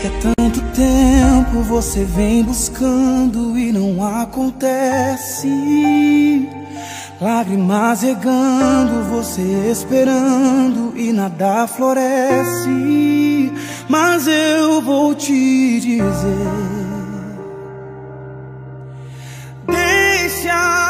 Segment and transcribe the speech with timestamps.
[0.00, 5.48] que há tanto tempo você vem buscando e não acontece.
[7.20, 13.52] Lágrimas regando, você esperando e nada floresce.
[13.88, 16.48] Mas eu vou te dizer.
[19.66, 20.89] Deixa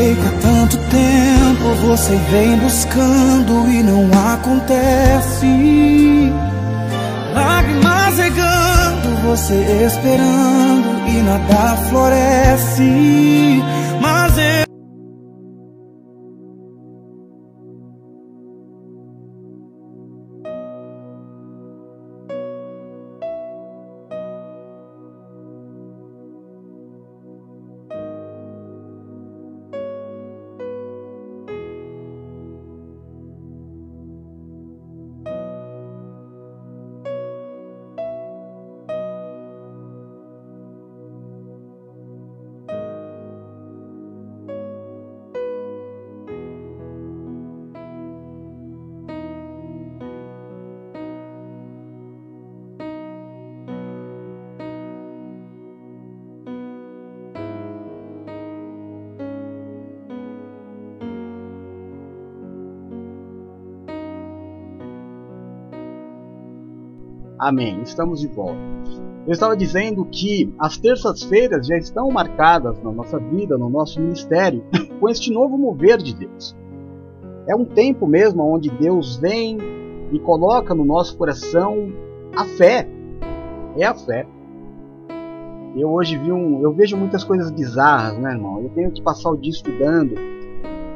[0.00, 6.32] sei que há tanto tempo você vem buscando e não acontece.
[7.34, 13.62] Lágrimas regando, você esperando e nada floresce.
[14.00, 14.69] Mas eu
[67.50, 67.82] Amém.
[67.82, 68.60] Estamos de volta.
[69.26, 74.62] Eu estava dizendo que as terças-feiras já estão marcadas na nossa vida, no nosso ministério,
[75.00, 76.56] com este novo mover de Deus.
[77.48, 79.58] É um tempo mesmo onde Deus vem
[80.12, 81.92] e coloca no nosso coração
[82.36, 82.88] a fé.
[83.76, 84.24] É a fé.
[85.74, 88.62] Eu hoje vi um, eu vejo muitas coisas bizarras, né, irmão?
[88.62, 90.14] Eu tenho que passar o dia estudando,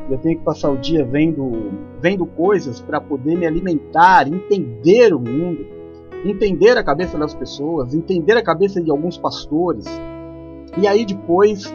[0.09, 5.19] eu tenho que passar o dia vendo, vendo coisas para poder me alimentar, entender o
[5.19, 5.74] mundo
[6.25, 9.85] entender a cabeça das pessoas, entender a cabeça de alguns pastores,
[10.79, 11.73] e aí depois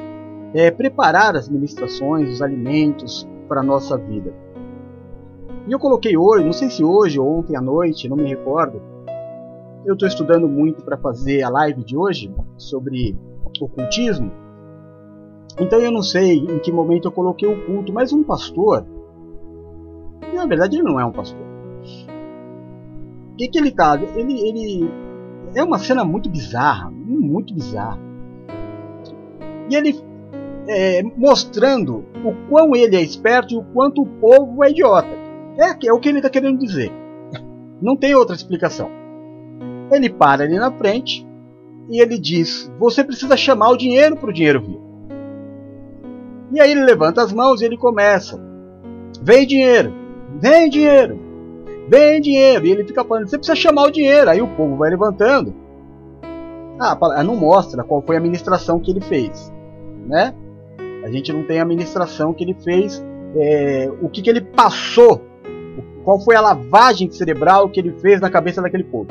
[0.53, 4.33] é, preparar as ministrações, os alimentos para a nossa vida.
[5.67, 8.81] E eu coloquei hoje, não sei se hoje ou ontem à noite, não me recordo,
[9.85, 13.15] eu estou estudando muito para fazer a live de hoje sobre
[13.61, 14.31] ocultismo,
[15.59, 18.85] então eu não sei em que momento eu coloquei o culto, mas um pastor,
[20.33, 21.48] na verdade ele não é um pastor,
[23.39, 23.97] que, que ele tá?
[24.15, 24.91] Ele, ele.
[25.55, 27.97] É uma cena muito bizarra, muito bizarra.
[29.69, 29.97] E ele
[30.67, 35.07] é, mostrando o quão ele é esperto e o quanto o povo é idiota.
[35.57, 36.91] É, é o que ele está querendo dizer.
[37.81, 38.91] Não tem outra explicação.
[39.91, 41.25] Ele para ali na frente
[41.89, 44.79] e ele diz: Você precisa chamar o dinheiro para o dinheiro vir.
[46.51, 48.39] E aí ele levanta as mãos e ele começa:
[49.21, 49.93] Vem dinheiro,
[50.39, 51.28] vem dinheiro,
[51.89, 52.65] Vem dinheiro.
[52.65, 54.29] E ele fica falando, você precisa chamar o dinheiro.
[54.29, 55.53] Aí o povo vai levantando.
[56.79, 59.51] Ah, não mostra qual foi a administração que ele fez.
[60.07, 60.33] Né?
[61.03, 63.03] A gente não tem a administração que ele fez.
[63.35, 65.21] É, o que, que ele passou.
[66.03, 69.09] Qual foi a lavagem cerebral que ele fez na cabeça daquele povo.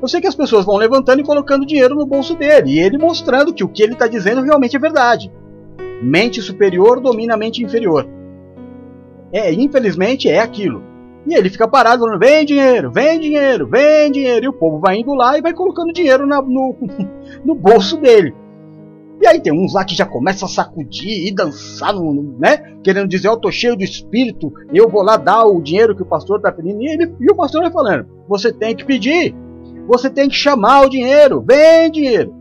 [0.00, 2.72] Eu sei que as pessoas vão levantando e colocando dinheiro no bolso dele.
[2.72, 5.32] E ele mostrando que o que ele está dizendo realmente é verdade.
[6.02, 8.06] Mente superior domina a mente inferior.
[9.32, 10.82] É, infelizmente é aquilo.
[11.26, 14.46] E ele fica parado falando: vem dinheiro, vem dinheiro, vem dinheiro.
[14.46, 16.76] E o povo vai indo lá e vai colocando dinheiro na, no,
[17.44, 18.34] no bolso dele.
[19.20, 21.94] E aí tem uns lá que já começam a sacudir e dançar,
[22.38, 22.58] né?
[22.82, 26.06] Querendo dizer, eu tô cheio do espírito, eu vou lá dar o dinheiro que o
[26.06, 26.82] pastor tá pedindo.
[26.82, 29.34] E, ele, e o pastor vai falando: você tem que pedir,
[29.88, 32.34] você tem que chamar o dinheiro, vem dinheiro.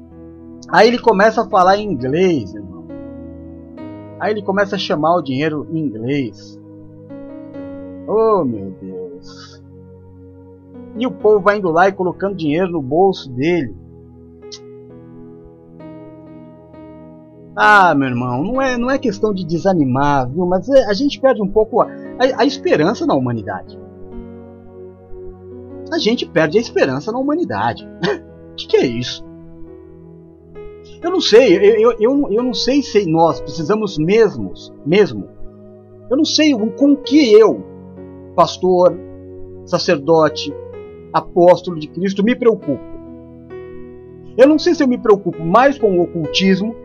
[0.69, 2.85] Aí ele começa a falar em inglês, irmão.
[4.19, 6.59] Aí ele começa a chamar o dinheiro em inglês.
[8.07, 9.63] Oh meu Deus.
[10.97, 13.75] E o povo vai indo lá e colocando dinheiro no bolso dele.
[17.55, 20.45] Ah, meu irmão, não é, não é questão de desanimar, viu?
[20.45, 23.79] Mas é, a gente perde um pouco a, a, a esperança na humanidade.
[25.91, 27.87] A gente perde a esperança na humanidade.
[28.51, 29.23] O que, que, é isso?
[31.01, 35.29] Eu não sei, eu, eu, eu, eu não sei se nós precisamos mesmos, mesmo.
[36.09, 37.63] Eu não sei com que eu,
[38.35, 38.95] pastor,
[39.65, 40.53] sacerdote,
[41.11, 42.83] apóstolo de Cristo, me preocupo.
[44.37, 46.75] Eu não sei se eu me preocupo mais com o ocultismo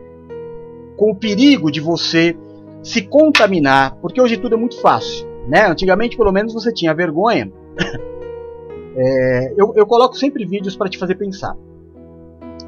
[0.95, 2.37] com o perigo de você
[2.83, 5.27] se contaminar, porque hoje tudo é muito fácil.
[5.47, 5.65] Né?
[5.67, 7.51] Antigamente, pelo menos, você tinha vergonha.
[8.95, 11.57] é, eu, eu coloco sempre vídeos para te fazer pensar.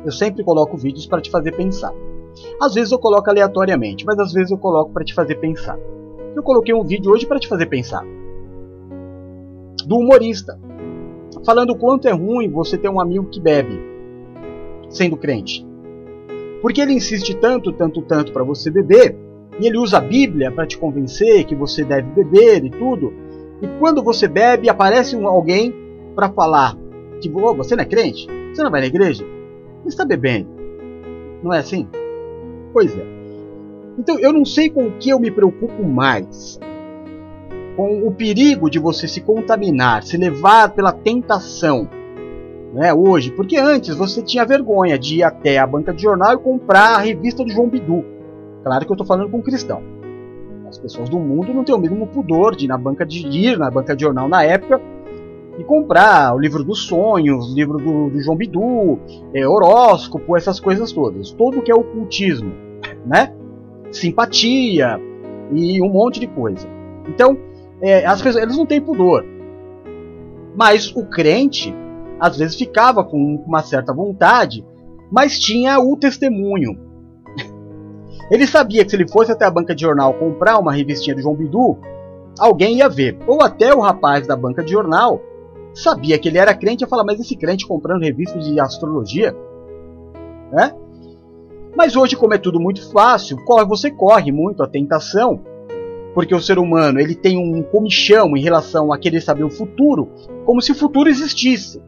[0.03, 1.93] Eu sempre coloco vídeos para te fazer pensar.
[2.59, 5.77] Às vezes eu coloco aleatoriamente, mas às vezes eu coloco para te fazer pensar.
[6.35, 8.03] Eu coloquei um vídeo hoje para te fazer pensar.
[9.85, 10.59] Do humorista.
[11.45, 13.79] Falando o quanto é ruim você ter um amigo que bebe,
[14.89, 15.65] sendo crente.
[16.61, 19.17] Porque ele insiste tanto, tanto, tanto para você beber,
[19.59, 23.13] e ele usa a Bíblia para te convencer que você deve beber e tudo.
[23.61, 25.73] E quando você bebe, aparece alguém
[26.15, 26.77] para falar
[27.21, 28.27] que oh, você não é crente?
[28.53, 29.25] Você não vai na igreja?
[29.83, 30.49] Você está bebendo.
[31.41, 31.87] Não é assim?
[32.71, 33.05] Pois é.
[33.97, 36.59] Então eu não sei com o que eu me preocupo mais.
[37.75, 41.87] Com o perigo de você se contaminar, se levar pela tentação
[42.73, 46.37] né, hoje, porque antes você tinha vergonha de ir até a banca de jornal e
[46.37, 48.03] comprar a revista do João Bidu.
[48.63, 49.81] Claro que eu estou falando com um cristão.
[50.67, 53.59] As pessoas do mundo não têm o mesmo pudor de ir na banca de ir
[53.59, 54.81] na banca de jornal na época
[55.57, 58.99] e comprar o livro dos sonhos, o livro do, do João Bidu,
[59.35, 61.31] é, horóscopo, essas coisas todas.
[61.31, 62.51] Todo que é ocultismo,
[63.05, 63.33] né?
[63.91, 64.99] Simpatia
[65.51, 66.67] e um monte de coisa.
[67.07, 67.37] Então,
[67.83, 69.25] é, as eles não têm pudor.
[70.55, 71.75] Mas o crente,
[72.17, 74.65] às vezes ficava com uma certa vontade,
[75.11, 76.79] mas tinha o testemunho.
[78.31, 81.21] Ele sabia que se ele fosse até a banca de jornal comprar uma revistinha do
[81.21, 81.77] João Bidu,
[82.39, 83.17] alguém ia ver.
[83.27, 85.21] Ou até o rapaz da banca de jornal
[85.73, 89.35] sabia que ele era crente e ia falar, mas esse crente comprando revista de astrologia?
[90.51, 90.73] Né?
[91.75, 93.37] Mas hoje, como é tudo muito fácil,
[93.67, 95.41] você corre muito a tentação,
[96.13, 100.09] porque o ser humano ele tem um comichão em relação a querer saber o futuro,
[100.45, 101.81] como se o futuro existisse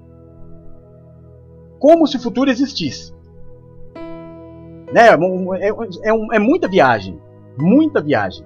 [1.86, 3.13] como se o futuro existisse.
[4.92, 5.07] Né?
[5.10, 7.22] É, é, é, é muita viagem.
[7.57, 8.44] Muita viagem.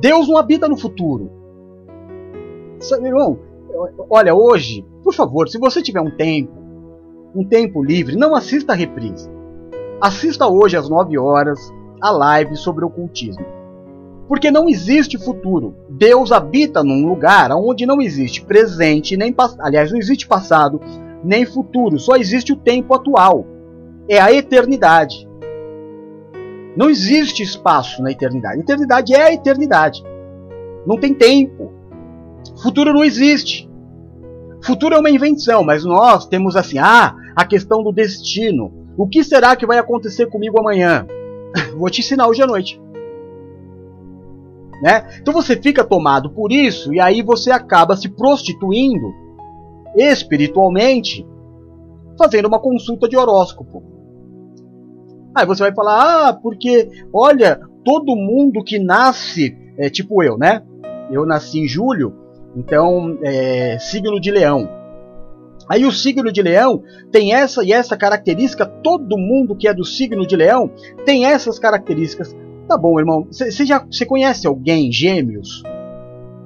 [0.00, 1.30] Deus não habita no futuro.
[2.80, 3.38] Sabe, irmão,
[4.10, 6.52] olha, hoje, por favor, se você tiver um tempo,
[7.34, 9.30] um tempo livre, não assista a reprise.
[10.00, 13.44] Assista hoje às 9 horas a live sobre ocultismo.
[14.32, 15.76] Porque não existe futuro.
[15.90, 20.80] Deus habita num lugar onde não existe presente, nem aliás, não existe passado,
[21.22, 23.44] nem futuro, só existe o tempo atual.
[24.08, 25.28] É a eternidade.
[26.74, 28.60] Não existe espaço na eternidade.
[28.60, 30.02] Eternidade é a eternidade.
[30.86, 31.70] Não tem tempo.
[32.62, 33.70] Futuro não existe.
[34.62, 38.72] Futuro é uma invenção, mas nós temos assim, ah, a questão do destino.
[38.96, 41.06] O que será que vai acontecer comigo amanhã?
[41.76, 42.80] Vou te ensinar hoje à noite.
[44.82, 45.20] Né?
[45.20, 49.14] Então você fica tomado por isso e aí você acaba se prostituindo
[49.94, 51.24] espiritualmente
[52.18, 53.80] fazendo uma consulta de horóscopo.
[55.34, 60.62] Aí você vai falar, ah, porque olha, todo mundo que nasce, é, tipo eu, né?
[61.12, 62.14] Eu nasci em julho,
[62.56, 64.68] então é, signo de leão.
[65.68, 69.84] Aí o signo de leão tem essa e essa característica, todo mundo que é do
[69.84, 70.70] signo de leão
[71.06, 72.36] tem essas características.
[72.68, 75.62] Tá bom, irmão, você já você conhece alguém gêmeos?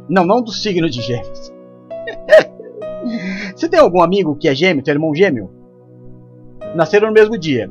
[0.09, 1.53] Não, não do signo de gêmeos.
[3.55, 5.51] Você tem algum amigo que é gêmeo, tem irmão gêmeo?
[6.75, 7.71] Nasceram no mesmo dia,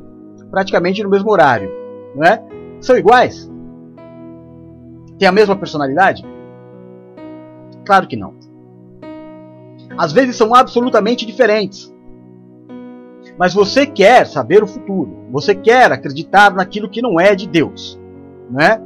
[0.50, 1.70] praticamente no mesmo horário,
[2.14, 2.42] não é?
[2.80, 3.50] São iguais?
[5.18, 6.24] Tem a mesma personalidade?
[7.84, 8.34] Claro que não.
[9.96, 11.94] Às vezes são absolutamente diferentes.
[13.38, 15.26] Mas você quer saber o futuro.
[15.30, 18.00] Você quer acreditar naquilo que não é de Deus.
[18.50, 18.80] Não é?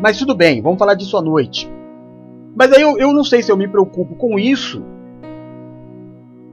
[0.00, 1.70] mas tudo bem, vamos falar disso à noite.
[2.54, 4.82] Mas aí eu, eu não sei se eu me preocupo com isso,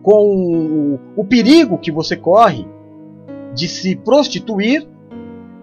[0.01, 2.65] com o perigo que você corre
[3.53, 4.88] de se prostituir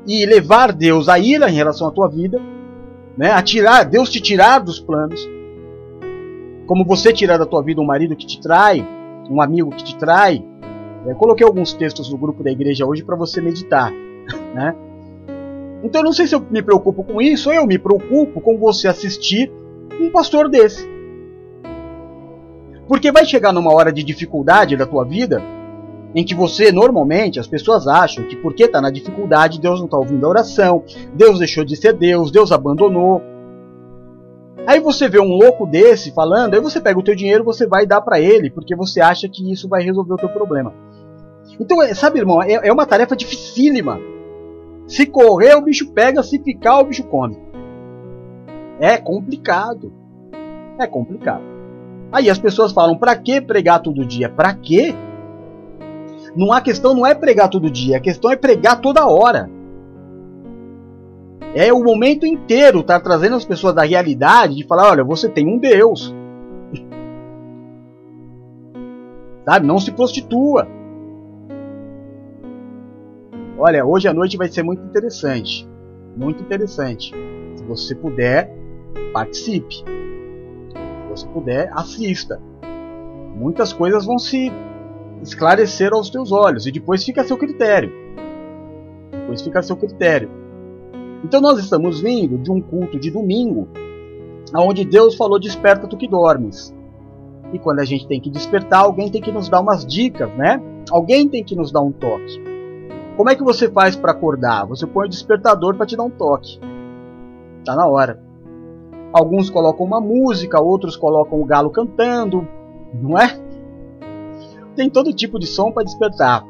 [0.06, 2.40] e levar Deus a ira em relação à tua vida,
[3.16, 3.30] né?
[3.30, 5.28] a tirar, Deus te tirar dos planos,
[6.66, 8.86] como você tirar da tua vida um marido que te trai,
[9.30, 10.44] um amigo que te trai.
[11.06, 13.92] Eu coloquei alguns textos no grupo da igreja hoje para você meditar,
[14.54, 14.74] né?
[15.82, 18.58] Então eu não sei se eu me preocupo com isso, ou eu me preocupo com
[18.58, 19.50] você assistir
[20.00, 20.88] um pastor desse.
[22.86, 25.42] Porque vai chegar numa hora de dificuldade da tua vida
[26.14, 29.96] em que você, normalmente, as pessoas acham que porque está na dificuldade, Deus não está
[29.96, 30.84] ouvindo a oração,
[31.14, 33.22] Deus deixou de ser Deus, Deus abandonou.
[34.66, 37.86] Aí você vê um louco desse falando, aí você pega o teu dinheiro, você vai
[37.86, 40.72] dar para ele, porque você acha que isso vai resolver o teu problema.
[41.58, 43.98] Então, é, sabe, irmão, é, é uma tarefa dificílima.
[44.92, 47.38] Se correr, o bicho pega, se ficar, o bicho come.
[48.78, 49.90] É complicado.
[50.78, 51.42] É complicado.
[52.12, 54.28] Aí as pessoas falam: "Para que pregar todo dia?
[54.28, 54.94] Para quê?"
[56.36, 59.48] Não há questão não é pregar todo dia, a questão é pregar toda hora.
[61.54, 65.26] É o momento inteiro estar tá trazendo as pessoas da realidade de falar, olha, você
[65.26, 66.14] tem um Deus.
[69.48, 69.66] Sabe?
[69.66, 70.68] Não se prostitua.
[73.64, 75.64] Olha, hoje à noite vai ser muito interessante.
[76.16, 77.14] Muito interessante.
[77.54, 78.52] Se você puder,
[79.12, 79.76] participe.
[79.76, 82.42] Se você puder, assista.
[83.36, 84.50] Muitas coisas vão se
[85.22, 87.92] esclarecer aos teus olhos e depois fica a seu critério.
[89.12, 90.28] Depois fica a seu critério.
[91.22, 93.68] Então nós estamos vindo de um culto de domingo,
[94.56, 96.74] onde Deus falou: "Desperta tu que dormes".
[97.52, 100.60] E quando a gente tem que despertar, alguém tem que nos dar umas dicas, né?
[100.90, 102.51] Alguém tem que nos dar um toque.
[103.16, 104.66] Como é que você faz para acordar?
[104.66, 106.58] Você põe o despertador para te dar um toque.
[107.64, 108.20] Tá na hora.
[109.12, 112.48] Alguns colocam uma música, outros colocam o galo cantando,
[112.94, 113.38] não é?
[114.74, 116.42] Tem todo tipo de som para despertar.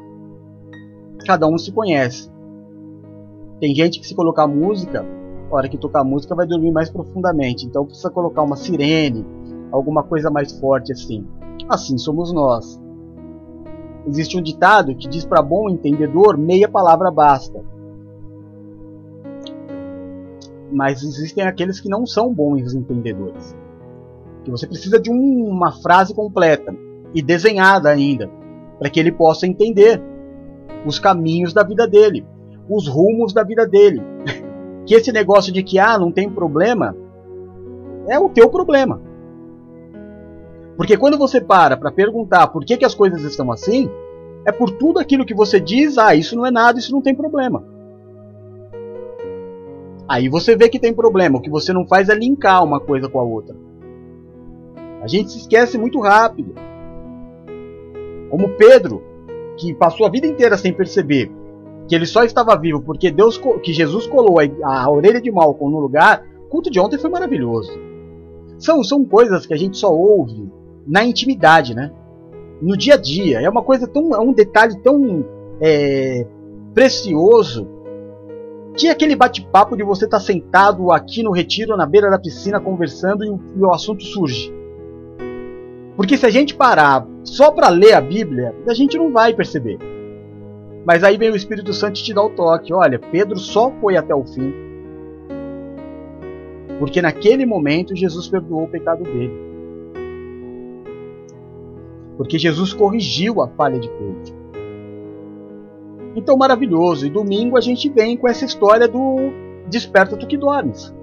[1.25, 2.31] Cada um se conhece.
[3.59, 5.05] Tem gente que se colocar música,
[5.51, 7.65] a hora que tocar música vai dormir mais profundamente.
[7.65, 9.25] Então precisa colocar uma sirene,
[9.71, 11.27] alguma coisa mais forte assim.
[11.67, 12.81] Assim somos nós.
[14.05, 17.63] Existe um ditado que diz para bom entendedor meia palavra basta.
[20.71, 23.55] Mas existem aqueles que não são bons entendedores.
[24.43, 26.75] Que você precisa de um, uma frase completa
[27.13, 28.29] e desenhada ainda,
[28.77, 30.01] para que ele possa entender
[30.85, 32.25] os caminhos da vida dele,
[32.69, 34.01] os rumos da vida dele.
[34.85, 36.93] Que esse negócio de que ah, não tem problema
[38.09, 39.01] é o teu problema.
[40.75, 43.89] Porque quando você para para perguntar por que, que as coisas estão assim,
[44.45, 47.15] é por tudo aquilo que você diz, ah, isso não é nada, isso não tem
[47.15, 47.63] problema.
[50.07, 51.37] Aí você vê que tem problema.
[51.37, 53.55] O que você não faz é linkar uma coisa com a outra.
[55.01, 56.53] A gente se esquece muito rápido.
[58.29, 59.01] Como Pedro,
[59.57, 61.31] que passou a vida inteira sem perceber
[61.87, 65.73] que ele só estava vivo porque Deus, que Jesus colou a, a orelha de Malcolm
[65.73, 66.25] no lugar.
[66.45, 67.71] O culto de ontem foi maravilhoso.
[68.57, 70.51] São, são coisas que a gente só ouve
[70.85, 71.91] na intimidade, né?
[72.61, 73.41] No dia a dia.
[73.41, 74.13] É uma coisa tão.
[74.13, 75.25] É um detalhe tão
[75.61, 76.25] é,
[76.73, 77.67] precioso.
[78.75, 82.59] Tinha aquele bate-papo de você estar tá sentado aqui no retiro, na beira da piscina,
[82.59, 84.51] conversando e o, e o assunto surge.
[85.95, 89.77] Porque se a gente parar só para ler a Bíblia, a gente não vai perceber.
[90.85, 92.73] Mas aí vem o Espírito Santo te dá o toque.
[92.73, 94.53] Olha, Pedro só foi até o fim.
[96.79, 99.52] Porque naquele momento Jesus perdoou o pecado dele.
[102.17, 104.43] Porque Jesus corrigiu a falha de Pedro.
[106.15, 107.05] Então, maravilhoso.
[107.05, 109.31] E domingo a gente vem com essa história do
[109.67, 110.93] Desperta tu que dormes.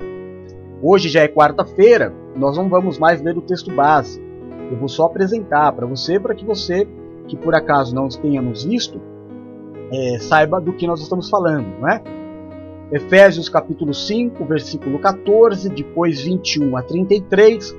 [0.83, 4.23] Hoje já é quarta-feira, nós não vamos mais ler o texto base.
[4.71, 6.87] Eu vou só apresentar para você, para que você,
[7.27, 9.01] que por acaso não tenha nos visto,
[9.93, 12.03] é, saiba do que nós estamos falando, não é?
[12.93, 17.77] Efésios capítulo 5, versículo 14, depois 21 a 33,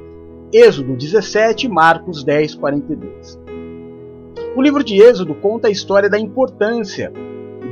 [0.53, 3.39] Êxodo 17 Marcos 10, 42.
[4.53, 7.09] O livro de Êxodo conta a história da importância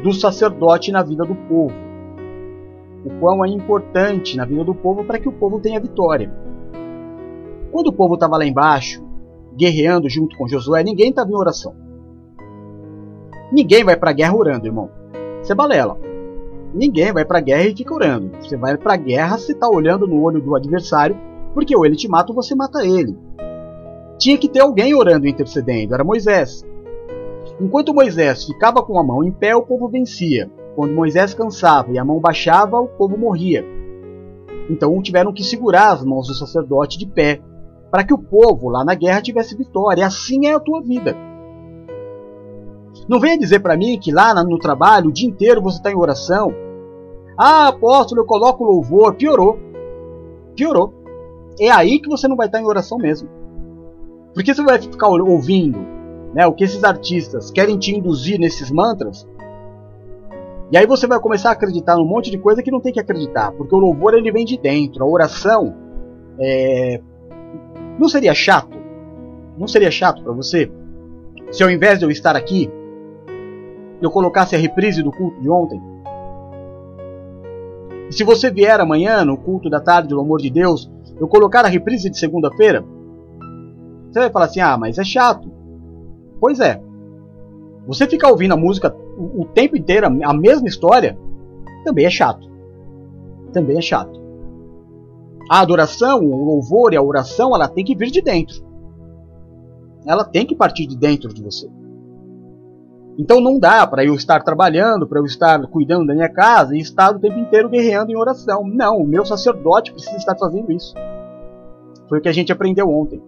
[0.01, 1.75] do sacerdote na vida do povo.
[3.03, 6.33] O quão é importante na vida do povo para que o povo tenha vitória.
[7.69, 9.03] Quando o povo estava lá embaixo,
[9.57, 11.75] guerreando junto com Josué, ninguém estava em oração.
[13.51, 14.89] Ninguém vai para a guerra orando, irmão.
[15.41, 15.97] Você balela.
[16.73, 18.31] Ninguém vai para a guerra e fica orando.
[18.39, 21.17] Você vai para a guerra se está olhando no olho do adversário,
[21.53, 23.17] porque ou ele te mata ou você mata ele.
[24.17, 26.65] Tinha que ter alguém orando e intercedendo, era Moisés.
[27.59, 30.49] Enquanto Moisés ficava com a mão em pé, o povo vencia.
[30.75, 33.65] Quando Moisés cansava e a mão baixava, o povo morria.
[34.69, 37.41] Então tiveram que segurar as mãos do sacerdote de pé,
[37.89, 40.05] para que o povo lá na guerra tivesse vitória.
[40.05, 41.15] Assim é a tua vida.
[43.07, 45.97] Não venha dizer para mim que lá no trabalho o dia inteiro você está em
[45.97, 46.53] oração.
[47.37, 49.15] Ah, apóstolo, eu coloco louvor.
[49.15, 49.57] Piorou.
[50.55, 50.93] Piorou.
[51.59, 53.29] É aí que você não vai estar em oração mesmo.
[54.33, 55.79] Porque você vai ficar ouvindo
[56.33, 59.27] né, o que esses artistas querem te induzir nesses mantras.
[60.71, 62.99] E aí você vai começar a acreditar num monte de coisa que não tem que
[62.99, 63.51] acreditar.
[63.51, 65.03] Porque o louvor ele vem de dentro.
[65.03, 65.75] A oração
[66.39, 67.01] é...
[67.99, 68.77] não seria chato?
[69.57, 70.71] Não seria chato para você?
[71.51, 72.71] Se ao invés de eu estar aqui
[74.01, 75.81] eu colocasse a reprise do culto de ontem?
[78.09, 80.89] E se você vier amanhã no culto da tarde do amor de Deus,
[81.19, 82.83] eu colocar a reprise de segunda-feira,
[84.09, 85.51] você vai falar assim: ah, mas é chato.
[86.39, 86.81] Pois é.
[87.87, 91.17] Você ficar ouvindo a música o, o tempo inteiro, a mesma história,
[91.83, 92.49] também é chato.
[93.51, 94.19] Também é chato.
[95.49, 98.63] A adoração, o louvor e a oração, ela tem que vir de dentro.
[100.05, 101.67] Ela tem que partir de dentro de você.
[103.19, 106.79] Então não dá para eu estar trabalhando, para eu estar cuidando da minha casa e
[106.79, 108.63] estar o tempo inteiro guerreando em oração.
[108.65, 110.95] Não, o meu sacerdote precisa estar fazendo isso.
[112.07, 113.21] Foi o que a gente aprendeu ontem.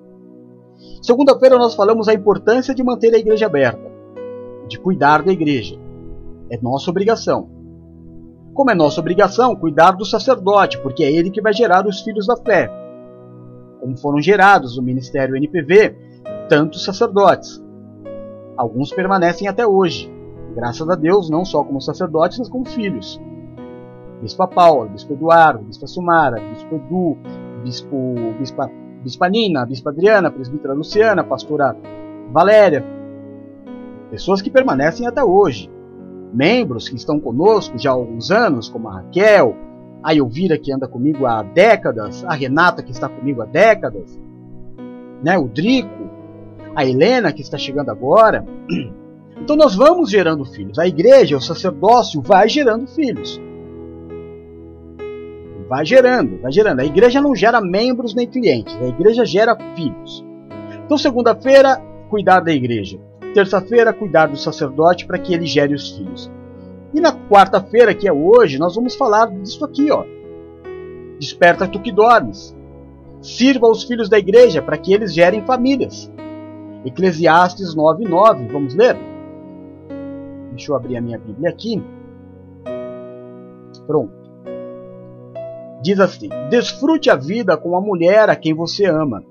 [1.01, 3.91] Segunda-feira nós falamos a importância de manter a igreja aberta,
[4.65, 5.77] de cuidar da igreja.
[6.49, 7.49] É nossa obrigação.
[8.53, 12.25] Como é nossa obrigação cuidar do sacerdote, porque é ele que vai gerar os filhos
[12.25, 12.71] da fé.
[13.81, 15.97] Como foram gerados no ministério NPV
[16.47, 17.61] tantos sacerdotes.
[18.61, 20.07] Alguns permanecem até hoje,
[20.53, 23.19] graças a Deus, não só como sacerdotes, mas como filhos.
[24.21, 27.17] Bispa Paula, Bispo Eduardo, Bispa Sumara, Bispo Edu,
[27.63, 28.69] Bispo, Bispa,
[29.03, 31.75] Bispa Nina, Bispa Adriana, Presbítera Luciana, Pastora
[32.31, 32.85] Valéria.
[34.11, 35.67] Pessoas que permanecem até hoje.
[36.31, 39.55] Membros que estão conosco já há alguns anos, como a Raquel,
[40.03, 44.21] a Elvira que anda comigo há décadas, a Renata que está comigo há décadas,
[45.23, 46.00] né, o Drico,
[46.75, 48.45] a Helena, que está chegando agora.
[49.43, 50.77] Então nós vamos gerando filhos.
[50.77, 53.41] A igreja, o sacerdócio, vai gerando filhos.
[55.67, 56.81] Vai gerando, vai gerando.
[56.81, 60.23] A igreja não gera membros nem clientes, a igreja gera filhos.
[60.85, 62.99] Então, segunda-feira, cuidar da igreja.
[63.33, 66.29] Terça-feira, cuidar do sacerdote para que ele gere os filhos.
[66.93, 70.03] E na quarta-feira, que é hoje, nós vamos falar disso aqui, ó.
[71.17, 72.55] Desperta tu que dormes.
[73.21, 76.11] Sirva os filhos da igreja para que eles gerem famílias.
[76.83, 78.97] Eclesiastes 9:9, vamos ler?
[80.49, 81.81] Deixa eu abrir a minha Bíblia aqui.
[83.85, 84.13] Pronto.
[85.83, 89.23] Diz assim: Desfrute a vida com a mulher a quem você ama.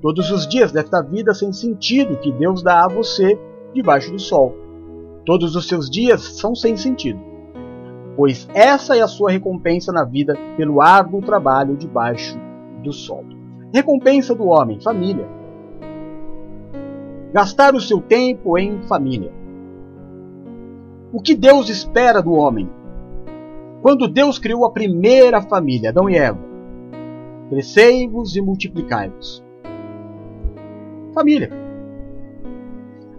[0.00, 3.38] Todos os dias desta vida sem sentido que Deus dá a você
[3.72, 4.54] debaixo do sol.
[5.24, 7.18] Todos os seus dias são sem sentido,
[8.14, 12.38] pois essa é a sua recompensa na vida pelo árduo trabalho debaixo
[12.82, 13.24] do sol.
[13.72, 15.26] Recompensa do homem, família
[17.34, 19.32] gastar o seu tempo em família.
[21.12, 22.70] O que Deus espera do homem?
[23.82, 26.38] Quando Deus criou a primeira família, Adão e Eva,
[27.50, 29.42] crescei-vos e multiplicai-vos.
[31.12, 31.50] Família.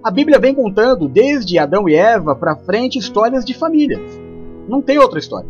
[0.01, 4.17] A Bíblia vem contando desde Adão e Eva para frente histórias de famílias.
[4.65, 5.49] Não tem outra história.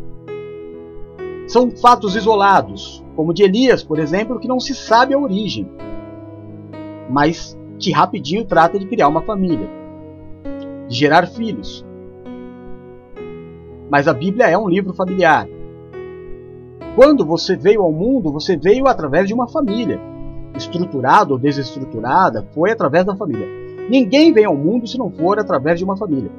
[1.47, 5.69] São fatos isolados, como de Elias, por exemplo, que não se sabe a origem.
[7.07, 9.69] Mas que rapidinho trata de criar uma família,
[10.87, 11.85] de gerar filhos.
[13.91, 15.47] Mas a Bíblia é um livro familiar.
[16.95, 20.01] Quando você veio ao mundo, você veio através de uma família.
[20.57, 23.47] Estruturada ou desestruturada, foi através da família.
[23.87, 26.31] Ninguém vem ao mundo se não for através de uma família.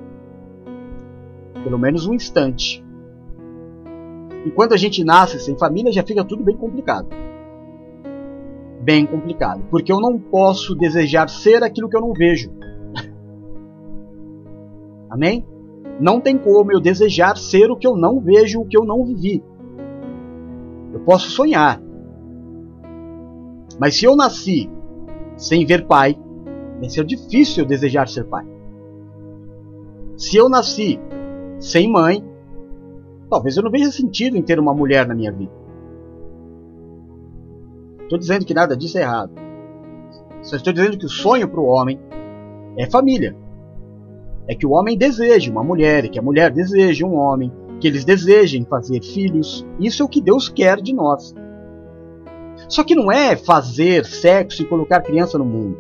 [1.63, 2.85] Pelo menos um instante.
[4.45, 7.07] E quando a gente nasce sem família, já fica tudo bem complicado
[8.87, 12.53] bem complicado, porque eu não posso desejar ser aquilo que eu não vejo.
[15.11, 15.45] Amém?
[16.01, 19.05] Não tem como eu desejar ser o que eu não vejo, o que eu não
[19.05, 19.43] vivi.
[20.93, 21.83] Eu posso sonhar.
[23.77, 24.71] Mas se eu nasci
[25.37, 26.17] sem ver pai,
[26.79, 28.47] vai ser difícil eu desejar ser pai.
[30.17, 31.01] Se eu nasci
[31.59, 32.25] sem mãe,
[33.29, 35.66] talvez eu não veja sentido em ter uma mulher na minha vida.
[38.07, 39.33] Estou dizendo que nada disso é errado.
[40.41, 41.99] Só estou dizendo que o sonho para o homem
[42.79, 43.37] é família.
[44.47, 47.89] É que o homem deseje uma mulher, e que a mulher deseje um homem, que
[47.89, 49.67] eles desejem fazer filhos.
[49.81, 51.35] Isso é o que Deus quer de nós.
[52.69, 55.77] Só que não é fazer sexo e colocar criança no mundo.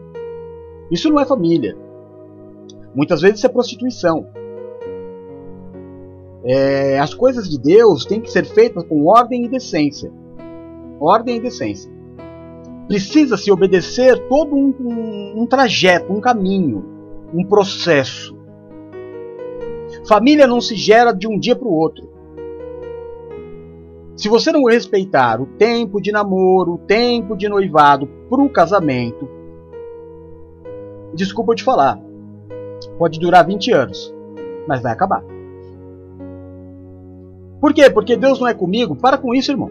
[0.90, 1.76] Isso não é família.
[2.92, 4.26] Muitas vezes isso é prostituição.
[6.44, 10.12] É, as coisas de Deus têm que ser feitas com ordem e decência.
[10.98, 11.95] Ordem e decência
[12.86, 16.84] precisa se obedecer todo um, um, um trajeto, um caminho,
[17.32, 18.36] um processo.
[20.08, 22.08] Família não se gera de um dia para o outro.
[24.16, 29.28] Se você não respeitar o tempo de namoro, o tempo de noivado para o casamento,
[31.12, 32.00] desculpa te falar,
[32.98, 34.14] pode durar 20 anos,
[34.66, 35.22] mas vai acabar.
[37.60, 37.90] Por quê?
[37.90, 38.94] Porque Deus não é comigo?
[38.94, 39.70] Para com isso, irmão.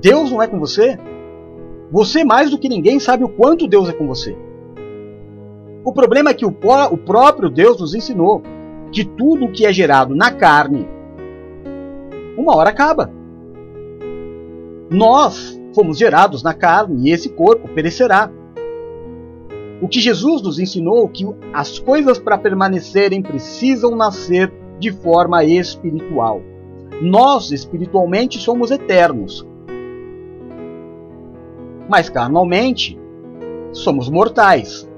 [0.00, 0.98] Deus não é com você?
[1.90, 4.36] Você, mais do que ninguém, sabe o quanto Deus é com você.
[5.84, 6.54] O problema é que o,
[6.90, 8.42] o próprio Deus nos ensinou
[8.92, 10.86] que tudo que é gerado na carne,
[12.36, 13.10] uma hora acaba.
[14.90, 18.30] Nós fomos gerados na carne e esse corpo perecerá.
[19.80, 26.42] O que Jesus nos ensinou que as coisas para permanecerem precisam nascer de forma espiritual.
[27.00, 29.46] Nós espiritualmente somos eternos.
[31.90, 32.96] Mas carnalmente
[33.72, 34.88] somos mortais.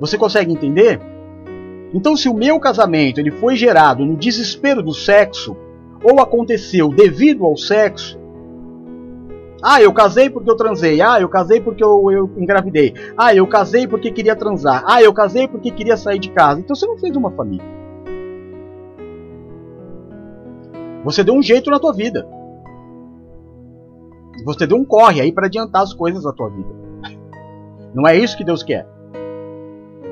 [0.00, 0.98] Você consegue entender?
[1.92, 5.54] Então, se o meu casamento ele foi gerado no desespero do sexo,
[6.02, 8.18] ou aconteceu devido ao sexo,
[9.62, 11.02] ah, eu casei porque eu transei.
[11.02, 12.94] Ah, eu casei porque eu, eu engravidei.
[13.18, 14.82] Ah, eu casei porque queria transar.
[14.86, 16.60] Ah, eu casei porque queria sair de casa.
[16.60, 17.66] Então você não fez uma família.
[21.04, 22.26] Você deu um jeito na tua vida.
[24.44, 26.68] Você deu um corre aí para adiantar as coisas da tua vida.
[27.94, 28.86] Não é isso que Deus quer.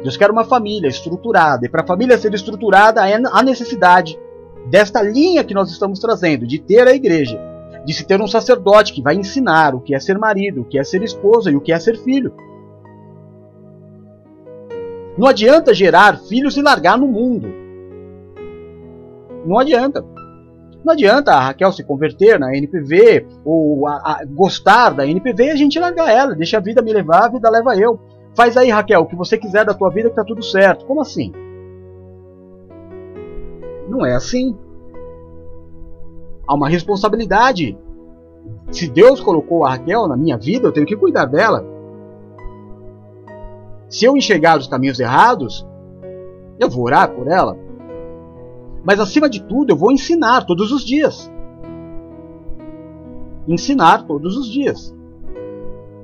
[0.02, 1.66] Deus quer uma família estruturada.
[1.66, 4.18] E para a família ser estruturada, há necessidade
[4.66, 7.40] desta linha que nós estamos trazendo, de ter a igreja,
[7.84, 10.78] de se ter um sacerdote que vai ensinar o que é ser marido, o que
[10.78, 12.32] é ser esposa e o que é ser filho.
[15.16, 17.48] Não adianta gerar filhos e largar no mundo.
[19.44, 20.04] Não adianta.
[20.84, 25.50] Não adianta a Raquel se converter na NPV ou a, a gostar da NPV e
[25.50, 26.34] a gente largar ela.
[26.34, 27.98] Deixa a vida me levar, a vida leva eu.
[28.34, 30.86] Faz aí, Raquel, o que você quiser da tua vida que tá tudo certo.
[30.86, 31.32] Como assim?
[33.88, 34.56] Não é assim.
[36.46, 37.76] Há uma responsabilidade.
[38.70, 41.64] Se Deus colocou a Raquel na minha vida, eu tenho que cuidar dela.
[43.88, 45.66] Se eu enxergar os caminhos errados,
[46.58, 47.56] eu vou orar por ela.
[48.84, 51.30] Mas acima de tudo, eu vou ensinar todos os dias.
[53.46, 54.94] Ensinar todos os dias.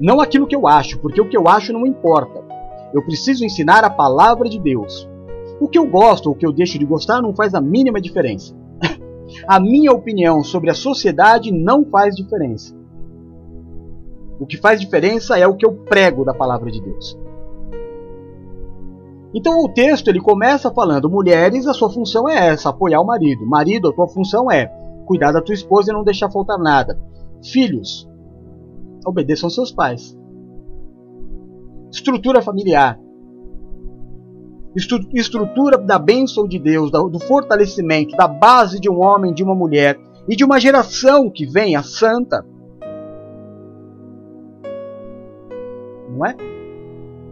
[0.01, 2.43] Não aquilo que eu acho, porque o que eu acho não importa.
[2.93, 5.09] Eu preciso ensinar a palavra de Deus.
[5.61, 8.01] O que eu gosto ou o que eu deixo de gostar não faz a mínima
[8.01, 8.55] diferença.
[9.47, 12.75] a minha opinião sobre a sociedade não faz diferença.
[14.39, 17.17] O que faz diferença é o que eu prego da palavra de Deus.
[19.35, 23.47] Então o texto ele começa falando: mulheres, a sua função é essa, apoiar o marido.
[23.47, 24.67] Marido, a tua função é
[25.07, 26.99] cuidar da tua esposa e não deixar faltar nada.
[27.45, 28.09] Filhos,
[29.05, 30.17] obedeçam seus pais.
[31.93, 32.99] Estrutura familiar
[35.15, 39.99] estrutura da bênção de Deus, do fortalecimento, da base de um homem, de uma mulher
[40.29, 42.45] e de uma geração que venha santa.
[46.11, 46.35] Não é?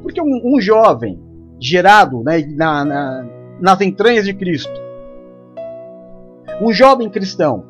[0.03, 1.21] Porque um, um jovem
[1.63, 3.27] gerado né, na, na,
[3.61, 4.73] nas entranhas de Cristo,
[6.61, 7.65] um jovem cristão,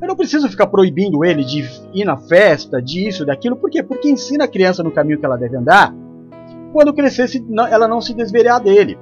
[0.00, 3.82] eu não preciso ficar proibindo ele de ir na festa, disso, daquilo, por quê?
[3.82, 5.94] Porque ensina a criança no caminho que ela deve andar
[6.72, 7.28] quando crescer
[7.70, 8.98] ela não se desviar dele.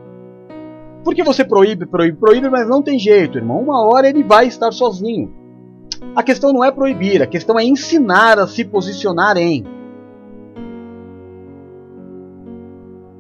[1.05, 3.61] Porque você proíbe, proíbe, proíbe, mas não tem jeito, irmão.
[3.61, 5.33] Uma hora ele vai estar sozinho.
[6.14, 9.64] A questão não é proibir, a questão é ensinar a se posicionar em.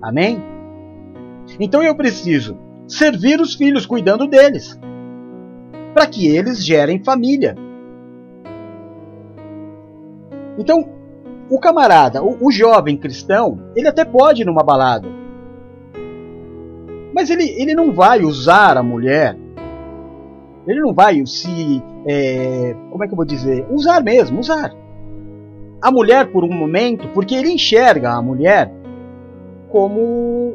[0.02, 0.42] Amém?
[1.58, 4.78] Então eu preciso servir os filhos cuidando deles,
[5.92, 7.54] para que eles gerem família.
[10.58, 10.88] Então,
[11.50, 15.08] o camarada, o, o jovem cristão, ele até pode ir numa balada.
[17.14, 19.36] Mas ele, ele não vai usar a mulher.
[20.66, 21.82] Ele não vai se.
[22.06, 23.66] É, como é que eu vou dizer?
[23.70, 24.74] Usar mesmo, usar.
[25.80, 28.72] A mulher por um momento, porque ele enxerga a mulher
[29.70, 30.54] como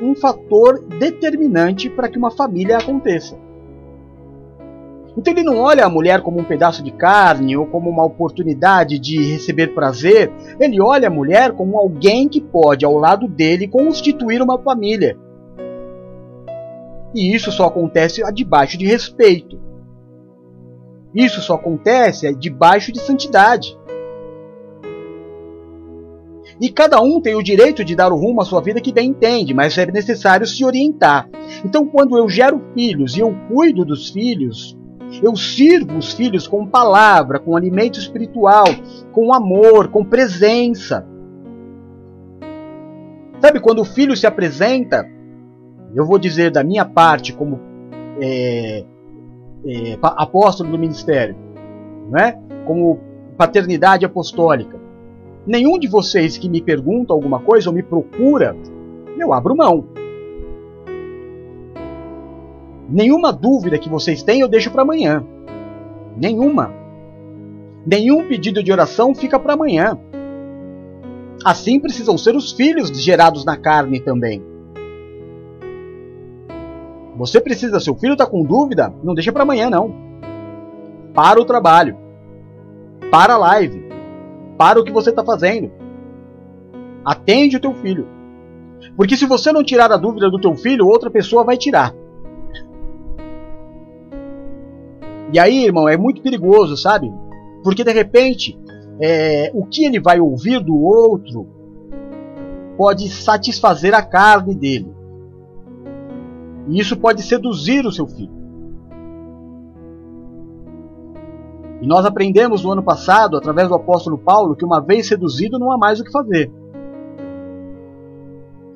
[0.00, 3.36] um fator determinante para que uma família aconteça.
[5.16, 8.98] Então ele não olha a mulher como um pedaço de carne ou como uma oportunidade
[8.98, 10.32] de receber prazer.
[10.58, 15.16] Ele olha a mulher como alguém que pode, ao lado dele, constituir uma família.
[17.14, 19.60] E isso só acontece debaixo de respeito.
[21.14, 23.78] Isso só acontece debaixo de santidade.
[26.62, 29.08] E cada um tem o direito de dar o rumo à sua vida que bem
[29.08, 31.28] entende, mas é necessário se orientar.
[31.64, 34.78] Então, quando eu gero filhos e eu cuido dos filhos,
[35.20, 38.66] eu sirvo os filhos com palavra, com alimento espiritual,
[39.10, 41.04] com amor, com presença.
[43.40, 45.04] Sabe, quando o filho se apresenta,
[45.92, 47.58] eu vou dizer da minha parte como
[48.20, 48.84] é,
[49.66, 51.34] é, apóstolo do ministério,
[52.08, 52.38] não é?
[52.64, 53.00] como
[53.36, 54.91] paternidade apostólica.
[55.46, 58.56] Nenhum de vocês que me pergunta alguma coisa ou me procura,
[59.18, 59.84] eu abro mão.
[62.88, 65.24] Nenhuma dúvida que vocês têm eu deixo para amanhã.
[66.16, 66.72] Nenhuma.
[67.84, 69.98] Nenhum pedido de oração fica para amanhã.
[71.44, 74.42] Assim precisam ser os filhos gerados na carne também.
[77.16, 79.92] Você precisa, seu filho está com dúvida, não deixa para amanhã não.
[81.12, 81.96] Para o trabalho.
[83.10, 83.91] Para a live.
[84.62, 85.72] Para o que você está fazendo.
[87.04, 88.06] Atende o teu filho.
[88.96, 91.92] Porque se você não tirar a dúvida do teu filho, outra pessoa vai tirar.
[95.32, 97.12] E aí, irmão, é muito perigoso, sabe?
[97.64, 98.56] Porque de repente,
[99.00, 101.44] é, o que ele vai ouvir do outro
[102.76, 104.94] pode satisfazer a carne dele.
[106.68, 108.41] E isso pode seduzir o seu filho.
[111.82, 115.72] E nós aprendemos no ano passado, através do apóstolo Paulo, que uma vez seduzido não
[115.72, 116.48] há mais o que fazer.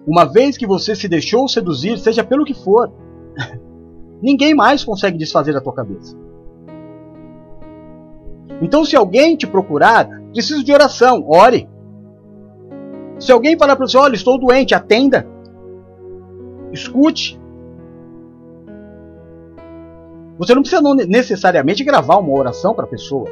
[0.04, 2.92] Uma vez que você se deixou seduzir, seja pelo que for,
[4.20, 6.18] ninguém mais consegue desfazer da tua cabeça.
[8.60, 11.68] Então, se alguém te procurar, preciso de oração, ore.
[13.20, 15.28] Se alguém falar para você, olha, estou doente, atenda.
[16.72, 17.40] Escute.
[20.38, 23.26] Você não precisa necessariamente gravar uma oração para a pessoa.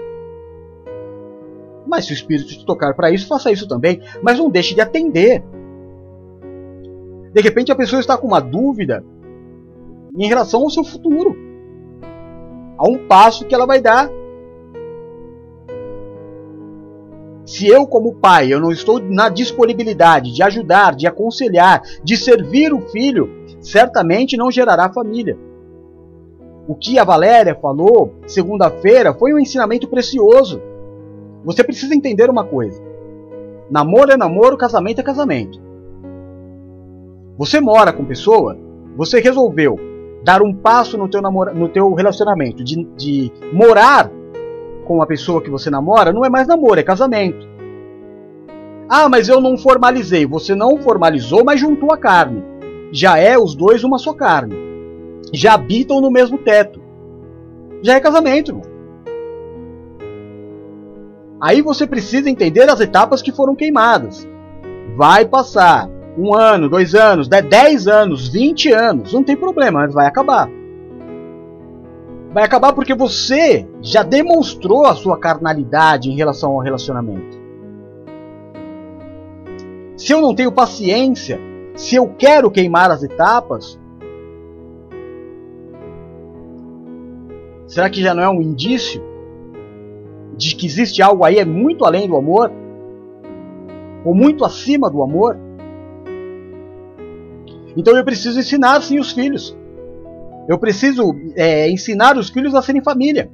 [1.86, 4.00] Mas se o Espírito te tocar para isso, faça isso também.
[4.22, 5.42] Mas não deixe de atender.
[7.32, 9.04] De repente a pessoa está com uma dúvida
[10.16, 11.36] em relação ao seu futuro.
[12.78, 14.08] Há um passo que ela vai dar.
[17.44, 22.72] Se eu, como pai, eu não estou na disponibilidade de ajudar, de aconselhar, de servir
[22.72, 25.36] o filho, certamente não gerará família.
[26.66, 30.62] O que a Valéria falou segunda-feira foi um ensinamento precioso.
[31.44, 32.82] Você precisa entender uma coisa:
[33.70, 35.60] namoro é namoro, casamento é casamento.
[37.36, 38.56] Você mora com pessoa,
[38.96, 39.78] você resolveu
[40.22, 44.10] dar um passo no teu, namora, no teu relacionamento, de, de morar
[44.86, 47.46] com a pessoa que você namora, não é mais namoro, é casamento.
[48.88, 50.24] Ah, mas eu não formalizei.
[50.24, 52.42] Você não formalizou, mas juntou a carne.
[52.90, 54.73] Já é os dois uma só carne
[55.34, 56.80] já habitam no mesmo teto.
[57.82, 58.50] Já é casamento.
[58.50, 58.74] Irmão.
[61.40, 64.26] Aí você precisa entender as etapas que foram queimadas.
[64.96, 70.06] Vai passar um ano, dois anos, dez anos, vinte anos, não tem problema, mas vai
[70.06, 70.48] acabar.
[72.32, 77.38] Vai acabar porque você já demonstrou a sua carnalidade em relação ao relacionamento.
[79.96, 81.38] Se eu não tenho paciência,
[81.76, 83.78] se eu quero queimar as etapas,
[87.66, 89.02] Será que já não é um indício
[90.36, 92.50] de que existe algo aí é muito além do amor?
[94.04, 95.38] Ou muito acima do amor?
[97.76, 99.56] Então eu preciso ensinar sim os filhos.
[100.46, 103.30] Eu preciso é, ensinar os filhos a serem família.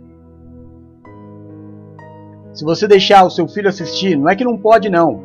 [2.53, 5.25] Se você deixar o seu filho assistir, não é que não pode não.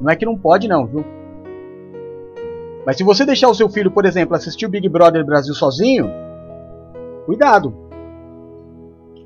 [0.00, 1.04] Não é que não pode não, viu?
[2.84, 6.10] Mas se você deixar o seu filho, por exemplo, assistir o Big Brother Brasil sozinho,
[7.26, 7.87] cuidado.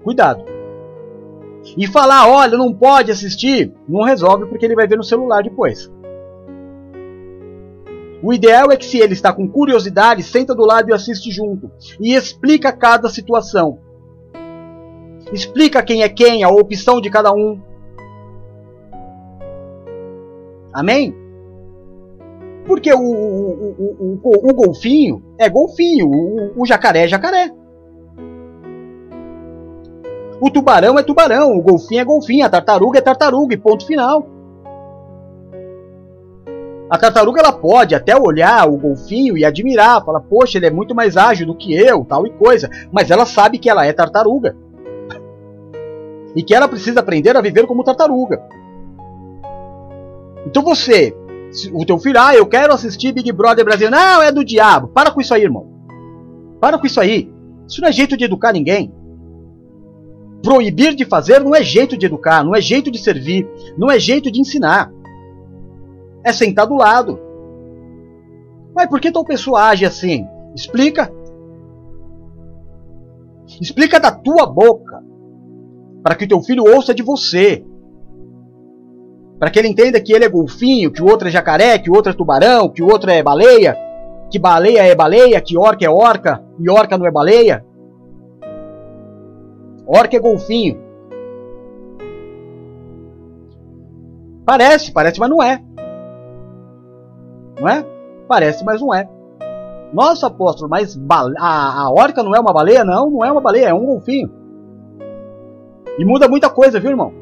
[0.02, 0.44] Cuidado.
[1.76, 5.90] E falar, olha, não pode assistir, não resolve porque ele vai ver no celular depois.
[8.22, 11.70] O ideal é que se ele está com curiosidade, senta do lado e assiste junto.
[12.00, 13.78] E explica cada situação.
[15.32, 17.60] Explica quem é quem, a opção de cada um.
[20.72, 21.14] Amém?
[22.64, 26.08] Porque o, o, o, o, golfinho é golfinho,
[26.56, 27.50] o jacaré é jacaré.
[30.42, 34.26] O tubarão é tubarão, o golfinho é golfinho, a tartaruga é tartaruga e ponto final.
[36.90, 40.96] A tartaruga ela pode até olhar o golfinho e admirar, falar, poxa, ele é muito
[40.96, 44.56] mais ágil do que eu, tal e coisa, mas ela sabe que ela é tartaruga.
[46.34, 48.42] E que ela precisa aprender a viver como tartaruga.
[50.44, 51.16] Então você,
[51.72, 53.92] o teu filho, ah, eu quero assistir Big Brother Brasil.
[53.92, 54.88] Não, é do diabo.
[54.88, 55.68] Para com isso aí, irmão.
[56.60, 57.32] Para com isso aí.
[57.68, 58.92] Isso não é jeito de educar ninguém.
[60.42, 63.98] Proibir de fazer não é jeito de educar, não é jeito de servir, não é
[63.98, 64.92] jeito de ensinar.
[66.24, 67.18] É sentar do lado.
[68.74, 70.26] Mas por que tal pessoa age assim?
[70.54, 71.12] Explica.
[73.60, 75.02] Explica da tua boca.
[76.02, 77.64] Para que o teu filho ouça de você.
[79.38, 81.94] Para que ele entenda que ele é golfinho, que o outro é jacaré, que o
[81.94, 83.76] outro é tubarão, que o outro é baleia,
[84.30, 87.64] que baleia é baleia, que orca é orca, e orca não é baleia.
[89.86, 90.80] Orca é golfinho.
[94.44, 95.62] Parece, parece, mas não é.
[97.60, 97.86] Não é?
[98.26, 99.08] Parece, mas não é.
[99.92, 100.98] Nossa, apóstolo, mas
[101.38, 102.84] a, a orca não é uma baleia?
[102.84, 104.30] Não, não é uma baleia, é um golfinho.
[105.98, 107.12] E muda muita coisa, viu, irmão?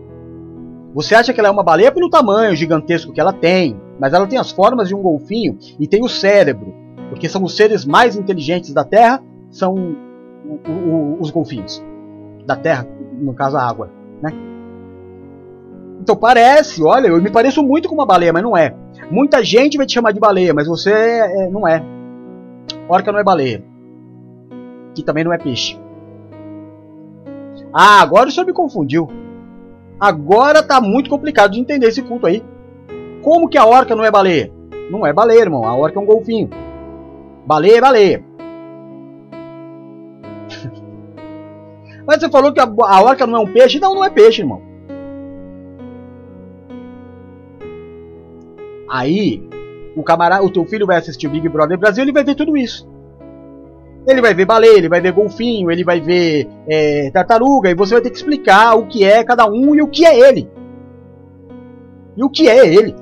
[0.94, 4.26] Você acha que ela é uma baleia pelo tamanho gigantesco que ela tem, mas ela
[4.26, 6.74] tem as formas de um golfinho e tem o cérebro
[7.10, 11.84] Porque são os seres mais inteligentes da Terra, são o, o, os golfinhos.
[12.46, 12.86] Da Terra,
[13.20, 13.90] no caso a água,
[14.22, 14.32] né?
[16.00, 18.74] Então parece, olha, eu me pareço muito com uma baleia, mas não é.
[19.10, 21.82] Muita gente vai te chamar de baleia, mas você é, não é.
[22.88, 23.62] Orca não é baleia.
[24.94, 25.78] Que também não é peixe.
[27.72, 29.08] Ah, agora o senhor me confundiu.
[29.98, 32.42] Agora tá muito complicado de entender esse culto aí.
[33.22, 34.50] Como que a orca não é baleia?
[34.90, 35.64] Não é baleia, irmão.
[35.64, 36.48] A orca é um golfinho.
[37.46, 38.24] Baleia é baleia.
[42.10, 43.78] Mas você falou que a, a orca não é um peixe?
[43.78, 44.60] Não, não é peixe, irmão.
[48.90, 49.40] Aí,
[49.94, 52.56] o camarada, o teu filho vai assistir o Big Brother Brasil, ele vai ver tudo
[52.56, 52.84] isso.
[54.08, 57.94] Ele vai ver baleia, ele vai ver golfinho, ele vai ver é, tartaruga, e você
[57.94, 60.50] vai ter que explicar o que é cada um e o que é ele.
[62.16, 62.92] E o que é ele.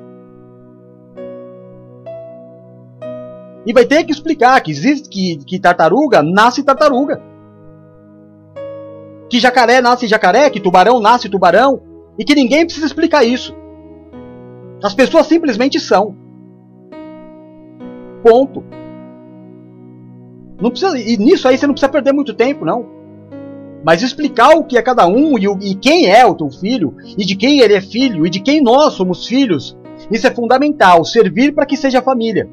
[3.64, 7.22] E vai ter que explicar que existe que, que tartaruga nasce tartaruga.
[9.28, 11.80] Que jacaré nasce jacaré, que tubarão nasce tubarão.
[12.18, 13.54] E que ninguém precisa explicar isso.
[14.82, 16.16] As pessoas simplesmente são.
[18.22, 18.64] Ponto.
[20.60, 22.86] Não precisa, e nisso aí você não precisa perder muito tempo, não.
[23.84, 26.96] Mas explicar o que é cada um e, o, e quem é o teu filho,
[27.16, 29.76] e de quem ele é filho, e de quem nós somos filhos,
[30.10, 31.04] isso é fundamental.
[31.04, 32.48] Servir para que seja família.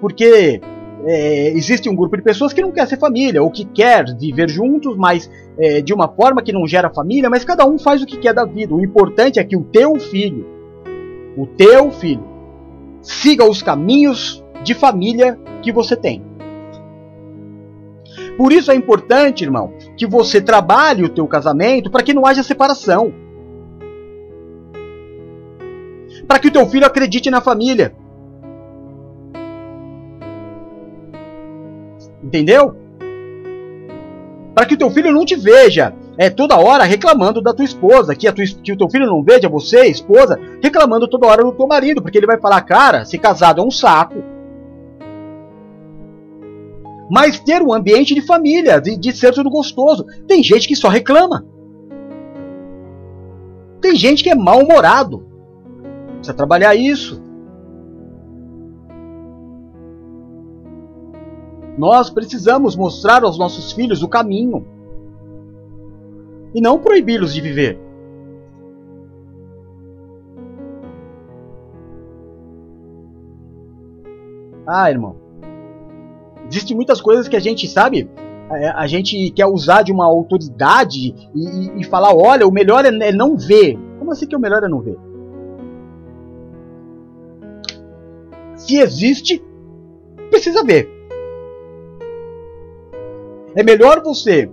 [0.00, 0.60] Porque
[1.06, 4.48] é, existe um grupo de pessoas que não quer ser família, ou que quer viver
[4.48, 8.06] juntos, mas é, de uma forma que não gera família, mas cada um faz o
[8.06, 8.74] que quer da vida.
[8.74, 10.46] O importante é que o teu filho,
[11.36, 12.24] o teu filho,
[13.00, 16.22] siga os caminhos de família que você tem.
[18.36, 22.42] Por isso é importante, irmão, que você trabalhe o teu casamento para que não haja
[22.42, 23.12] separação.
[26.26, 27.94] Para que o teu filho acredite na família.
[32.28, 32.76] Entendeu?
[34.54, 38.14] Para que o teu filho não te veja é, toda hora reclamando da tua esposa,
[38.14, 41.52] que, a tua, que o teu filho não veja você, esposa, reclamando toda hora do
[41.52, 44.22] teu marido, porque ele vai falar, cara, ser casado é um saco
[47.10, 50.04] mas ter um ambiente de família, de, de ser tudo gostoso.
[50.26, 51.46] Tem gente que só reclama.
[53.80, 55.26] Tem gente que é mal-humorado.
[56.16, 57.22] Precisa trabalhar isso.
[61.78, 64.66] Nós precisamos mostrar aos nossos filhos o caminho.
[66.52, 67.78] E não proibi-los de viver.
[74.66, 75.16] Ah, irmão.
[76.50, 78.10] Existem muitas coisas que a gente sabe,
[78.74, 83.12] a, gente quer usar de uma autoridade e, e, falar: olha, o melhor é, é
[83.12, 83.78] não ver.
[83.98, 84.98] Como assim que o melhor é não ver?
[88.56, 89.42] Se existe,
[90.30, 90.97] precisa ver.
[93.54, 94.50] É melhor você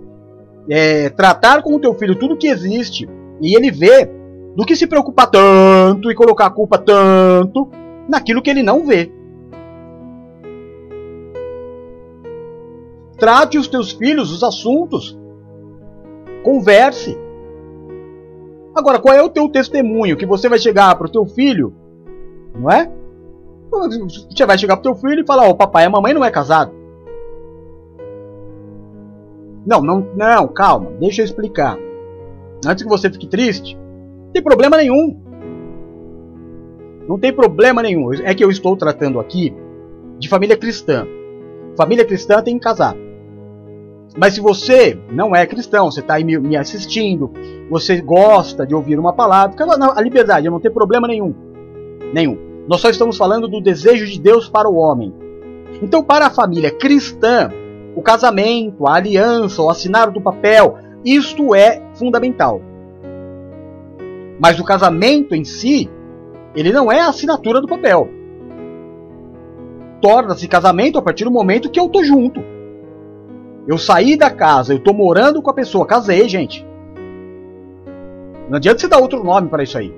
[0.68, 3.08] é, tratar com o teu filho tudo que existe
[3.40, 4.10] e ele vê,
[4.56, 7.68] do que se preocupar tanto e colocar a culpa tanto
[8.08, 9.12] naquilo que ele não vê.
[13.18, 15.18] Trate os teus filhos os assuntos.
[16.42, 17.18] Converse.
[18.74, 21.74] Agora, qual é o teu testemunho que você vai chegar para o teu filho?
[22.54, 22.90] Não é?
[24.30, 26.14] Você vai chegar para o teu filho e falar: Ó, oh, papai e a mamãe
[26.14, 26.72] não é casado.
[29.66, 31.76] Não, não, não, calma, deixa eu explicar.
[32.64, 35.20] Antes que você fique triste, não tem problema nenhum.
[37.08, 38.12] Não tem problema nenhum.
[38.14, 39.52] É que eu estou tratando aqui
[40.18, 41.06] de família cristã.
[41.76, 42.96] Família cristã tem que casar.
[44.16, 47.32] Mas se você não é cristão, você está aí me, assistindo,
[47.68, 49.54] você gosta de ouvir uma palavra,
[49.94, 51.34] a liberdade, não tem problema nenhum.
[52.14, 52.38] Nenhum.
[52.68, 55.12] Nós só estamos falando do desejo de Deus para o homem.
[55.82, 57.50] Então, para a família cristã,
[57.96, 62.60] o casamento, a aliança, o assinar do papel, isto é fundamental.
[64.38, 65.90] Mas o casamento em si,
[66.54, 68.10] ele não é a assinatura do papel.
[70.02, 72.44] Torna-se casamento a partir do momento que eu tô junto.
[73.66, 76.66] Eu saí da casa, eu tô morando com a pessoa, casei, gente.
[78.50, 79.92] Não adianta você dar outro nome para isso aí.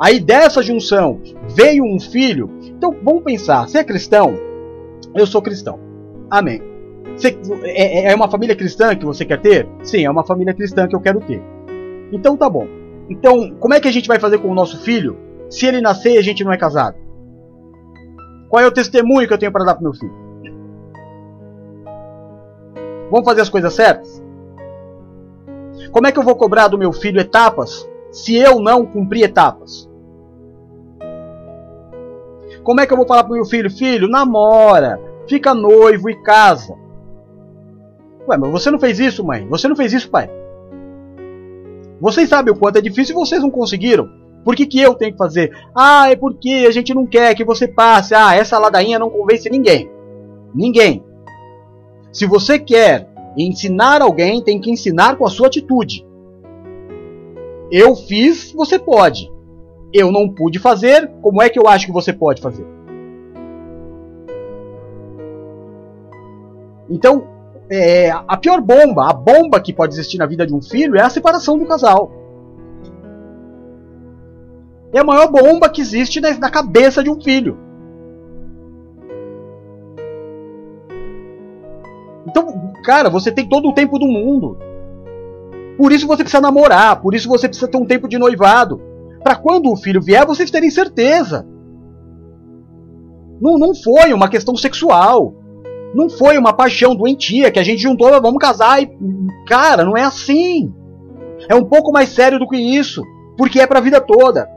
[0.00, 1.20] Aí dessa junção
[1.54, 2.50] veio um filho.
[2.62, 4.34] Então vamos pensar, você é cristão?
[5.14, 5.87] Eu sou cristão.
[6.30, 6.62] Amém.
[7.16, 9.68] Você, é, é, é uma família cristã que você quer ter?
[9.82, 11.42] Sim, é uma família cristã que eu quero ter.
[12.12, 12.66] Então tá bom.
[13.08, 15.16] Então, como é que a gente vai fazer com o nosso filho
[15.48, 16.96] se ele nascer e a gente não é casado?
[18.48, 20.28] Qual é o testemunho que eu tenho para dar para meu filho?
[23.10, 24.22] Vamos fazer as coisas certas?
[25.90, 29.88] Como é que eu vou cobrar do meu filho etapas se eu não cumprir etapas?
[32.62, 33.70] Como é que eu vou falar pro meu filho?
[33.70, 36.74] Filho, namora, fica noivo e casa.
[38.28, 39.46] Ué, mas você não fez isso, mãe?
[39.48, 40.30] Você não fez isso, pai?
[42.00, 44.08] Vocês sabem o quanto é difícil e vocês não conseguiram.
[44.44, 45.52] Por que, que eu tenho que fazer?
[45.74, 48.14] Ah, é porque a gente não quer que você passe.
[48.14, 49.90] Ah, essa ladainha não convence ninguém.
[50.54, 51.04] Ninguém.
[52.12, 56.06] Se você quer ensinar alguém, tem que ensinar com a sua atitude.
[57.70, 59.30] Eu fiz, você pode.
[59.92, 62.77] Eu não pude fazer, como é que eu acho que você pode fazer?
[66.90, 67.26] Então,
[67.70, 71.02] é, a pior bomba, a bomba que pode existir na vida de um filho é
[71.02, 72.10] a separação do casal.
[74.92, 77.58] É a maior bomba que existe na cabeça de um filho.
[82.26, 84.58] Então, cara, você tem todo o tempo do mundo.
[85.76, 88.80] Por isso você precisa namorar, por isso você precisa ter um tempo de noivado.
[89.22, 91.46] Para quando o filho vier, vocês terem certeza.
[93.40, 95.34] Não, não foi uma questão sexual.
[95.94, 98.90] Não foi uma paixão doentia que a gente juntou, vamos casar e.
[99.46, 100.72] Cara, não é assim.
[101.48, 103.02] É um pouco mais sério do que isso.
[103.36, 104.48] Porque é para a vida toda.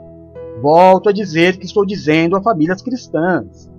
[0.61, 3.69] Volto a dizer que estou dizendo a famílias cristãs.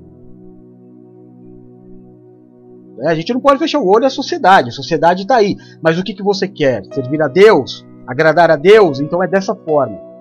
[3.01, 4.69] É, a gente não pode fechar o olho à sociedade.
[4.69, 5.57] A sociedade está aí.
[5.83, 6.85] Mas o que, que você quer?
[6.93, 7.85] Servir a Deus?
[8.07, 9.01] Agradar a Deus?
[9.01, 10.12] Então é dessa forma.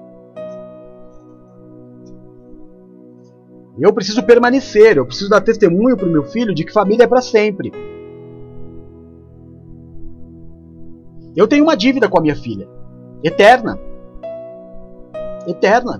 [3.81, 7.07] Eu preciso permanecer, eu preciso dar testemunho para o meu filho de que família é
[7.07, 7.71] para sempre.
[11.35, 12.69] Eu tenho uma dívida com a minha filha,
[13.23, 13.79] eterna.
[15.47, 15.99] Eterna.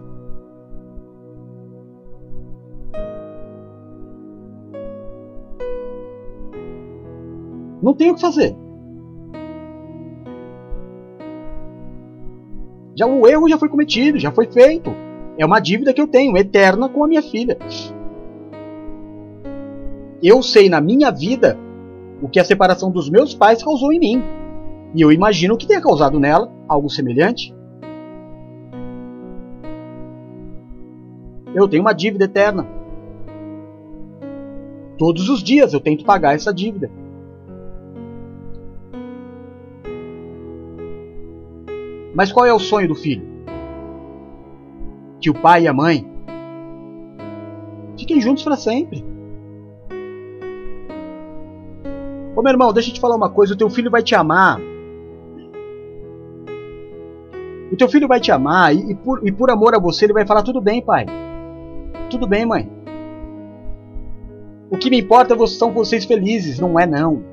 [7.82, 8.56] Não tenho o que fazer.
[12.96, 14.92] Já o erro já foi cometido, já foi feito.
[15.38, 17.58] É uma dívida que eu tenho, eterna, com a minha filha.
[20.22, 21.58] Eu sei na minha vida
[22.22, 24.24] o que a separação dos meus pais causou em mim.
[24.94, 27.54] E eu imagino que tenha causado nela algo semelhante.
[31.56, 32.68] Eu tenho uma dívida eterna.
[34.98, 36.92] Todos os dias eu tento pagar essa dívida.
[42.14, 43.31] Mas qual é o sonho do filho?
[45.22, 46.06] Que o pai e a mãe
[47.98, 49.06] fiquem juntos para sempre.
[52.36, 54.60] Ô meu irmão, deixa eu te falar uma coisa: o teu filho vai te amar.
[57.72, 60.14] O teu filho vai te amar e, e, por, e por amor a você ele
[60.14, 61.06] vai falar: tudo bem, pai.
[62.10, 62.70] Tudo bem, mãe.
[64.72, 67.24] O que me importa são vocês felizes, não é não.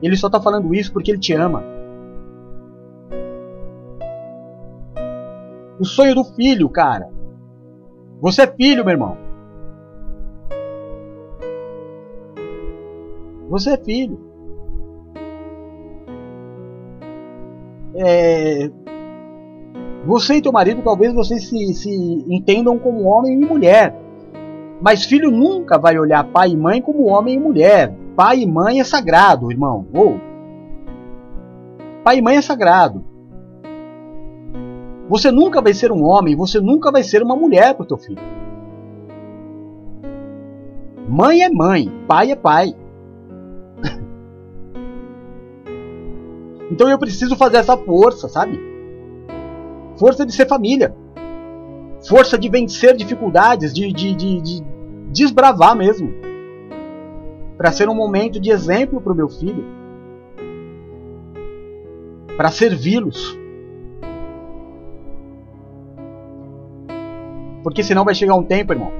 [0.00, 1.77] Ele só está falando isso porque ele te ama.
[5.78, 7.08] O sonho do filho, cara.
[8.20, 9.16] Você é filho, meu irmão.
[13.48, 14.18] Você é filho.
[17.94, 18.70] É...
[20.04, 23.96] Você e teu marido talvez vocês se, se entendam como homem e mulher.
[24.80, 27.94] Mas filho nunca vai olhar pai e mãe como homem e mulher.
[28.16, 29.86] Pai e mãe é sagrado, irmão.
[29.94, 30.20] Ou
[32.04, 33.04] pai e mãe é sagrado.
[35.08, 37.96] Você nunca vai ser um homem, você nunca vai ser uma mulher para o teu
[37.96, 38.20] filho.
[41.08, 42.74] Mãe é mãe, pai é pai.
[46.70, 48.60] então eu preciso fazer essa força, sabe?
[49.96, 50.94] Força de ser família.
[52.06, 54.62] Força de vencer dificuldades, de, de, de, de
[55.10, 56.12] desbravar mesmo.
[57.56, 59.64] Para ser um momento de exemplo para o meu filho.
[62.36, 63.47] Para servi-los
[67.68, 68.90] Porque senão vai chegar um tempo, irmão,